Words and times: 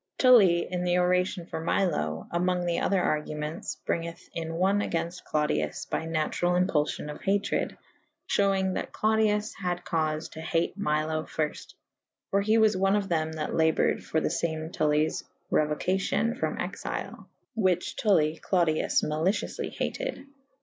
Tully 0.17 0.67
in 0.67 0.83
the 0.83 0.95
oracion 0.97 1.45
for 1.47 1.61
Milo 1.61 2.25
/ 2.29 2.31
amonge 2.31 2.79
other 2.81 2.99
argume«tes 2.99 3.77
bryng 3.85 4.07
eth 4.07 4.27
in 4.33 4.55
one 4.55 4.79
againft 4.79 5.23
Clodius 5.25 5.85
by 5.85 6.05
naturall 6.07 6.55
impulfion 6.59 7.11
of 7.11 7.21
hatred 7.21 7.77
/ 8.03 8.31
Ihew 8.35 8.49
ynge 8.59 8.73
that 8.73 8.91
Clodius 8.91 9.53
had 9.53 9.85
caufe 9.85 10.31
to 10.31 10.41
hate 10.41 10.75
Milo 10.75 11.21
fyrft 11.25 11.75
/ 12.01 12.29
for 12.31 12.41
he 12.41 12.57
was 12.57 12.75
one 12.75 12.95
of 12.95 13.09
them 13.09 13.33
that 13.33 13.53
laboured 13.53 14.03
for 14.03 14.19
the 14.19 14.31
fame 14.31 14.71
Tullyes 14.71 15.23
reuocacyon 15.51 16.35
from 16.35 16.57
exyle 16.57 17.27
/ 17.41 17.55
whiche 17.55 17.95
Tulli 17.95 18.39
Clodius 18.41 19.03
malicioufly 19.03 19.69
hated. 19.71 20.25